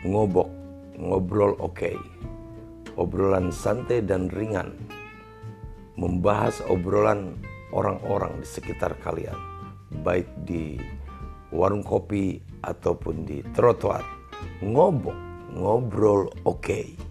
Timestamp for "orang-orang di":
7.76-8.46